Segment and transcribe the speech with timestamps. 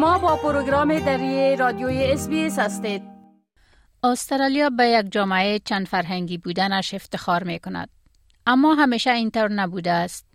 [0.00, 3.02] شما با پروگرام دری رادیوی اس هستید
[4.04, 7.88] استرالیا به یک جامعه چند فرهنگی بودنش افتخار می کند.
[8.46, 10.26] اما همیشه اینطور نبوده است.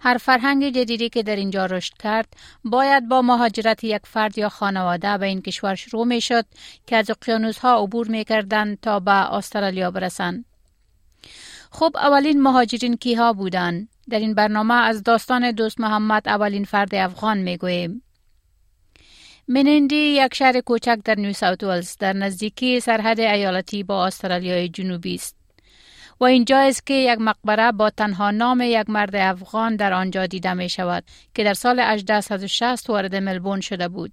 [0.00, 2.28] هر فرهنگ جدیدی که در اینجا رشد کرد
[2.64, 6.44] باید با مهاجرت یک فرد یا خانواده به این کشور شروع می شد
[6.86, 10.44] که از اقیانوس ها عبور می کردن تا به استرالیا برسند.
[11.70, 16.94] خب اولین مهاجرین کی ها بودند؟ در این برنامه از داستان دوست محمد اولین فرد
[16.94, 18.02] افغان می گوییم.
[19.48, 25.14] منندی یک شهر کوچک در نیو ساوت ولز در نزدیکی سرحد ایالتی با استرالیای جنوبی
[25.14, 25.36] است.
[26.20, 30.54] و اینجا است که یک مقبره با تنها نام یک مرد افغان در آنجا دیده
[30.54, 34.12] می شود که در سال 1860 وارد ملبون شده بود.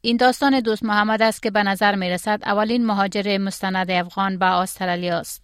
[0.00, 4.46] این داستان دوست محمد است که به نظر می رسد اولین مهاجر مستند افغان به
[4.46, 5.42] استرالیا است.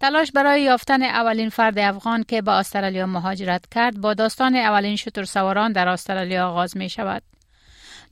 [0.00, 5.24] تلاش برای یافتن اولین فرد افغان که به استرالیا مهاجرت کرد با داستان اولین شتر
[5.24, 7.22] سواران در استرالیا آغاز می شود.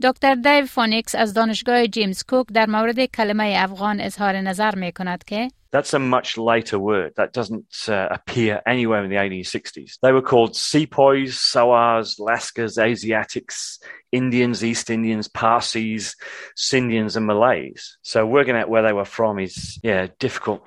[0.03, 5.23] دکتر دیو فونیکس از دانشگاه جیمز کوک در مورد کلمه افغان اظهار نظر می کند
[5.23, 10.00] که That's a much later word that doesn't uh, appear anywhere in the 1860s.
[10.02, 13.80] They were called sepoys, Sawars, Lascars, Asiatics,
[14.14, 16.16] Indians, East Indians, Parsis,
[16.55, 17.97] Scindians, and Malays.
[18.03, 20.61] So working out where they were from is, yeah, difficult.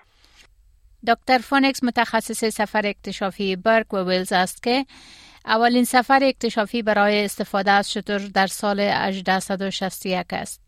[1.07, 4.87] دکتر فونیکس متخصص سفر اکتشافی برک و ویلز است که
[5.46, 10.62] اولین سفر اکتشافی برای استفاده از شتر در سال 1861 است.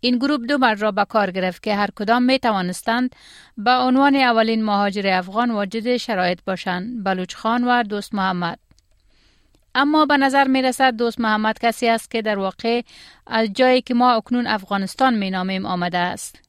[0.00, 3.16] این گروه دو مرد را به کار گرفت که هر کدام می توانستند
[3.56, 8.58] به عنوان اولین مهاجر افغان واجد شرایط باشند بلوچ خان و دوست محمد.
[9.74, 12.82] اما به نظر می رسد دوست محمد کسی است که در واقع
[13.26, 16.42] از جایی که ما اکنون افغانستان می نامیم آمده است.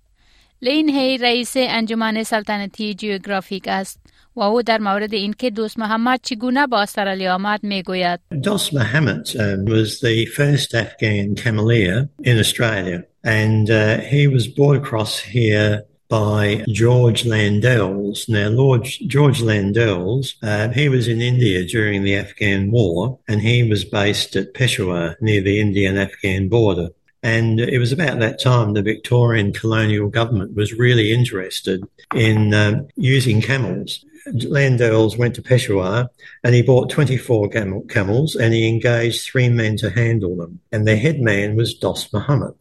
[0.62, 4.00] لین هی رئیس انجمن سلطنتی جیوگرافیک است.
[4.37, 9.65] و او در مورد اینکه دوست محمد چگونه با استرالیا آمد میگوید Dost Muhammad um,
[9.65, 16.65] was the first Afghan cameleer in Australia and uh, he was brought across here by
[16.69, 18.29] George Landells.
[18.29, 23.69] Now, Lord George Landells, uh, he was in India during the Afghan War, and he
[23.69, 26.91] was based at Peshawar near the Indian-Afghan border.
[27.23, 31.83] And it was about that time the Victorian colonial government was really interested
[32.15, 34.05] in uh, using camels.
[34.29, 36.09] Landells went to Peshawar
[36.45, 40.61] and he bought 24 camel- camels and he engaged three men to handle them.
[40.73, 42.55] And their head man was Dost Muhammad.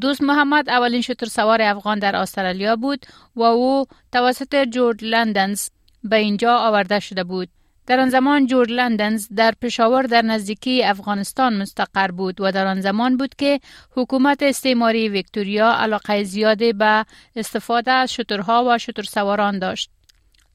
[0.00, 3.06] دوست محمد اولین شتر سوار افغان در استرالیا بود
[3.36, 5.68] و او توسط جورج لندنز
[6.04, 7.48] به اینجا آورده شده بود.
[7.87, 12.81] در آن زمان جورج لندنز در پشاور در نزدیکی افغانستان مستقر بود و در آن
[12.81, 13.59] زمان بود که
[13.91, 19.89] حکومت استعماری ویکتوریا علاقه زیادی به استفاده از شترها و شتر سواران داشت.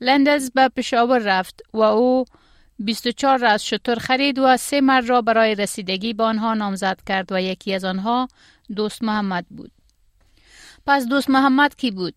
[0.00, 2.24] لندنز به پشاور رفت و او
[2.78, 7.32] 24 را از شتر خرید و سه مرد را برای رسیدگی به آنها نامزد کرد
[7.32, 8.28] و یکی از آنها
[8.76, 9.70] دوست محمد بود.
[10.86, 12.14] پس دوست محمد کی بود؟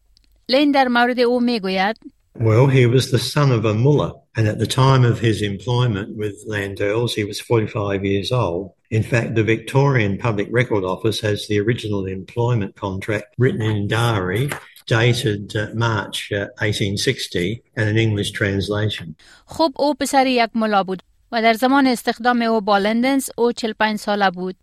[0.49, 1.97] لین در مورد او می گوید
[2.34, 6.16] Well, he was the son of a mullah, and at the time of his employment
[6.16, 8.74] with Landells, he was 45 years old.
[8.90, 14.50] In fact, the Victorian Public Record Office has the original employment contract written in Dari,
[14.86, 19.16] dated uh, March uh, 1860, and an English translation.
[19.46, 23.98] خب او پسر یک ملا بود و در زمان استخدام او با لندنز او 45
[23.98, 24.56] ساله بود.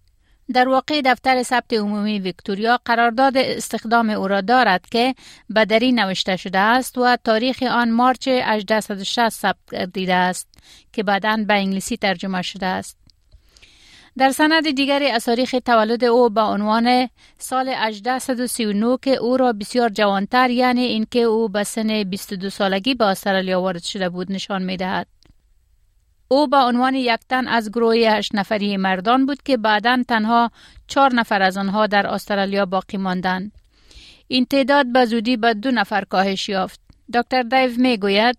[0.53, 5.15] در واقع دفتر ثبت عمومی ویکتوریا قرارداد استخدام او را دارد که
[5.50, 10.49] به دری نوشته شده است و تاریخ آن مارچ 1860 ثبت گردیده است
[10.93, 13.00] که بعدا به انگلیسی ترجمه شده است.
[14.19, 19.88] در سند دیگری از تاریخ تولد او به عنوان سال 1839 که او را بسیار
[19.88, 24.77] جوانتر یعنی اینکه او به سن 22 سالگی به استرالیا وارد شده بود نشان می
[24.77, 25.06] دهد.
[26.33, 30.51] او به عنوان یک تن از گروه هشت نفری مردان بود که بعدا تنها
[30.87, 33.53] چهار نفر از آنها در استرالیا باقی ماندند.
[34.29, 36.81] این تعداد به زودی به دو نفر کاهش یافت.
[37.15, 38.39] دکتر دیو می گوید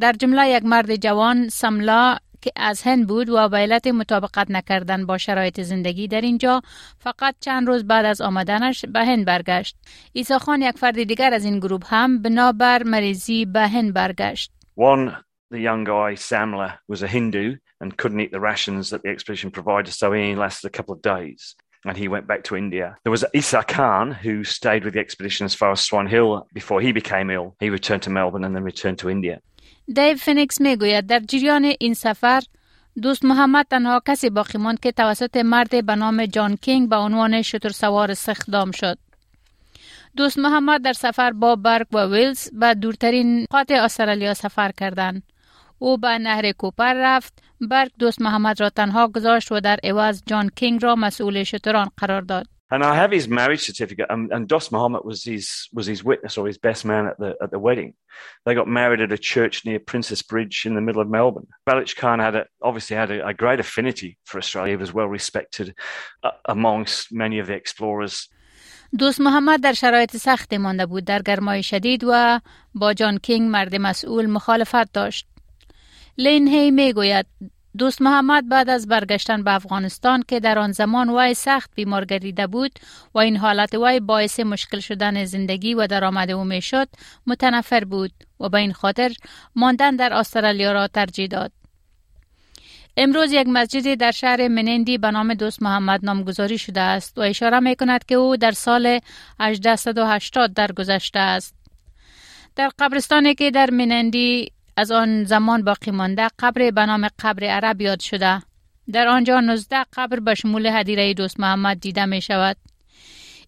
[0.00, 5.06] در جمله یک مرد جوان سملا که از هند بود و به علت مطابقت نکردن
[5.06, 6.62] با شرایط زندگی در اینجا
[6.98, 9.76] فقط چند روز بعد از آمدنش به هند برگشت.
[10.12, 14.50] ایسا خان یک فرد دیگر از این گروه هم بنابر مریضی به هند برگشت.
[14.78, 19.09] One, the young guy, Samla, was a Hindu and couldn't eat the rations that the
[19.09, 21.55] expedition provided, so he lasted a couple of days.
[21.85, 22.97] And he went back to India.
[23.03, 26.81] There was Isa Khan, who stayed with the expedition as far as Swan Hill before
[26.81, 27.55] he became ill.
[27.59, 29.39] He returned to Melbourne and then returned to India.
[29.95, 32.41] دیو فینیکس می گوید در جریان این سفر
[33.01, 37.41] دوست محمد تنها کسی باقی ماند که توسط مرد به نام جان کینگ به عنوان
[37.41, 38.97] شتر سوار استخدام شد.
[40.17, 45.23] دوست محمد در سفر با برگ و ویلز به دورترین نقاط استرالیا سفر کردند.
[45.81, 50.49] او به نهر کوپر رفت برگ دوست محمد را تنها گذاشت و در عوض جان
[50.55, 54.73] کینگ را مسئول شتران قرار داد And I have his marriage certificate, and, and Dos
[54.73, 57.93] Muhammad was his was his witness or his best man at the at the wedding.
[58.45, 61.47] They got married at a church near Princess Bridge in the middle of Melbourne.
[61.65, 64.71] Baloch Khan had a, obviously had a, a great affinity for Australia.
[64.71, 65.67] He was well respected
[66.23, 68.29] uh, amongst many of the explorers.
[68.97, 72.39] دوست محمد در شرایط سختی مانده بود در گرمای شدید و
[72.75, 75.27] با جان کینگ مرد مسئول مخالفت داشت.
[76.18, 77.26] لین هی می گوید
[77.78, 82.46] دوست محمد بعد از برگشتن به افغانستان که در آن زمان وای سخت بیمار گردیده
[82.46, 82.78] بود
[83.14, 86.88] و این حالت وای باعث مشکل شدن زندگی و درآمد او می‌شد
[87.26, 89.12] متنفر بود و به این خاطر
[89.56, 91.52] ماندن در استرالیا را ترجیح داد
[92.96, 97.60] امروز یک مسجد در شهر منندی به نام دوست محمد نامگذاری شده است و اشاره
[97.60, 99.00] می کند که او در سال
[99.40, 101.54] 1880 درگذشته است.
[102.56, 107.80] در قبرستانی که در منندی از آن زمان باقی مانده قبر به نام قبر عرب
[107.80, 108.42] یاد شده.
[108.92, 112.56] در آنجا 19 قبر به شمول هدیره دوست محمد دیده می شود.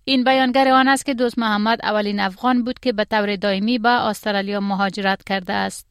[0.05, 3.88] این بیانگر آن است که دوست محمد اولین افغان بود که به طور دائمی به
[3.88, 5.87] استرالیا مهاجرت کرده است.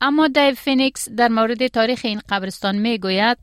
[0.00, 3.38] اما دیو فینیکس در مورد تاریخ این قبرستان می گوید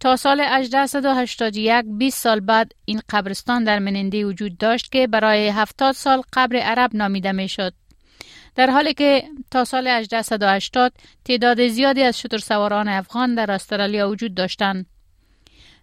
[0.00, 5.94] تا سال 1881 20 سال بعد این قبرستان در منندی وجود داشت که برای 70
[5.94, 7.74] سال قبر عرب نامیده می شد.
[8.54, 10.92] در حالی که تا سال 1880
[11.24, 14.86] تعداد زیادی از شتر سواران افغان در استرالیا وجود داشتند.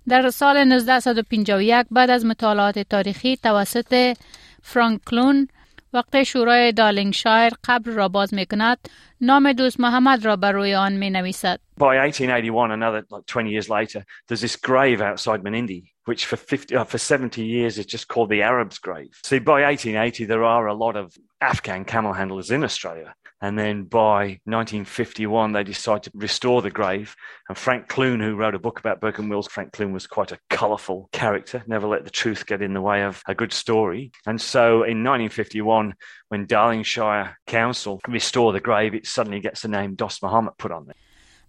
[0.07, 4.17] در سال 1951 بعد از مطالعات تاریخی توسط
[4.63, 5.47] فرانکلون
[5.92, 8.78] وقت شورای دالینگشایر قبر را باز می کند
[9.20, 11.60] نام دوست محمد را بر روی آن می نویسد.
[11.80, 16.76] By 1881, another like 20 years later, there's this grave outside Menindee, which for 50,
[16.76, 19.10] uh, for 70 years is just called the Arab's grave.
[19.24, 23.14] See, by 1880, there are a lot of Afghan camel handlers in Australia.
[23.40, 27.14] And then by 1951, they decided to restore the grave.
[27.48, 30.32] And Frank Clune, who wrote a book about Burke and Wills, Frank Clune was quite
[30.32, 34.12] a colourful character, never let the truth get in the way of a good story.
[34.24, 35.94] And so in 1951,
[36.28, 40.86] when Darlingshire Council restored the grave, it suddenly gets the name Dos Muhammad put on
[40.86, 40.94] there.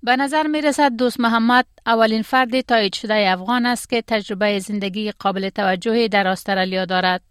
[0.04, 5.12] به نظر می رسد دوست محمد اولین فرد تایید شده افغان است که تجربه زندگی
[5.12, 7.22] قابل توجهی در استرالیا دارد.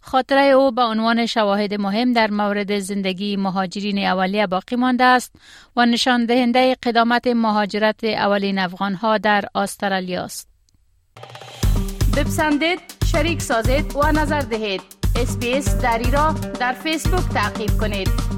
[0.00, 5.32] خاطره او به عنوان شواهد مهم در مورد زندگی مهاجرین اولیه باقی مانده است
[5.76, 10.48] و نشان دهنده قدامت مهاجرت اولین افغان ها در استرالیا است.
[12.16, 12.80] بپسندید،
[13.12, 14.82] شریک سازید و نظر دهید.
[15.16, 18.37] اسپیس دری را در فیسبوک تعقیب کنید.